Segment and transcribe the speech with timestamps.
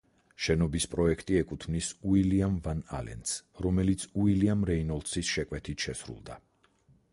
[0.43, 3.35] შენობის პროექტი ეკუთვნის უილიამ ვან ალენს,
[3.67, 6.43] რომელიც უილიამ რეინოლდსის შეკვეთით შესრულდა.